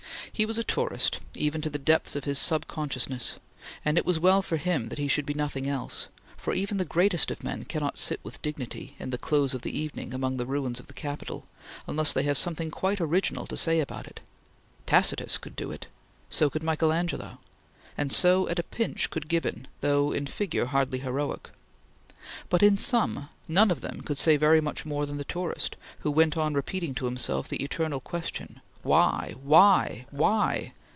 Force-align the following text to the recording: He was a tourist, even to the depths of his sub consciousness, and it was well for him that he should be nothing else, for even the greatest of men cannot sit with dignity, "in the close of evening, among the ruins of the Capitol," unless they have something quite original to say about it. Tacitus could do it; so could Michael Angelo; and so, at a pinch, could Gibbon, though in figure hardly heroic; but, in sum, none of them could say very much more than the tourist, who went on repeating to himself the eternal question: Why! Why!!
He 0.33 0.45
was 0.45 0.57
a 0.57 0.63
tourist, 0.63 1.19
even 1.35 1.61
to 1.61 1.69
the 1.69 1.77
depths 1.77 2.15
of 2.15 2.23
his 2.23 2.39
sub 2.39 2.65
consciousness, 2.65 3.37
and 3.85 3.95
it 3.95 4.07
was 4.07 4.17
well 4.17 4.41
for 4.41 4.57
him 4.57 4.89
that 4.89 4.97
he 4.97 5.07
should 5.07 5.25
be 5.25 5.35
nothing 5.35 5.67
else, 5.67 6.07
for 6.35 6.51
even 6.53 6.77
the 6.77 6.85
greatest 6.85 7.29
of 7.29 7.43
men 7.43 7.63
cannot 7.63 7.99
sit 7.99 8.19
with 8.23 8.41
dignity, 8.41 8.95
"in 8.97 9.11
the 9.11 9.19
close 9.19 9.53
of 9.53 9.63
evening, 9.67 10.15
among 10.15 10.37
the 10.37 10.47
ruins 10.47 10.79
of 10.79 10.87
the 10.87 10.93
Capitol," 10.93 11.45
unless 11.85 12.11
they 12.11 12.23
have 12.23 12.39
something 12.39 12.71
quite 12.71 12.99
original 12.99 13.45
to 13.45 13.57
say 13.57 13.81
about 13.81 14.07
it. 14.07 14.19
Tacitus 14.87 15.37
could 15.37 15.55
do 15.55 15.69
it; 15.69 15.85
so 16.27 16.49
could 16.49 16.63
Michael 16.63 16.91
Angelo; 16.93 17.37
and 17.95 18.11
so, 18.11 18.49
at 18.49 18.57
a 18.57 18.63
pinch, 18.63 19.11
could 19.11 19.27
Gibbon, 19.27 19.67
though 19.81 20.11
in 20.11 20.25
figure 20.25 20.65
hardly 20.65 20.99
heroic; 20.99 21.51
but, 22.49 22.63
in 22.63 22.77
sum, 22.79 23.29
none 23.47 23.69
of 23.69 23.81
them 23.81 24.01
could 24.01 24.17
say 24.17 24.37
very 24.37 24.61
much 24.61 24.87
more 24.87 25.05
than 25.05 25.17
the 25.17 25.23
tourist, 25.25 25.75
who 25.99 26.09
went 26.09 26.35
on 26.35 26.55
repeating 26.55 26.95
to 26.95 27.05
himself 27.05 27.47
the 27.47 27.63
eternal 27.63 27.99
question: 27.99 28.61
Why! 28.83 29.35
Why!! 29.43 30.73